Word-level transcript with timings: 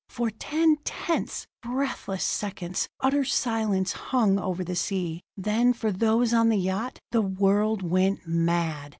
For 0.09 0.31
ten 0.31 0.77
tense, 0.83 1.45
breathless 1.61 2.23
seconds 2.23 2.87
utter 3.01 3.23
silence 3.23 3.91
hung 3.91 4.39
over 4.39 4.63
the 4.63 4.75
sea... 4.75 5.21
then, 5.37 5.73
for 5.73 5.91
those 5.91 6.33
on 6.33 6.49
the 6.49 6.57
yacht, 6.57 6.97
the 7.11 7.21
world 7.21 7.83
went 7.83 8.25
mad! 8.27 8.89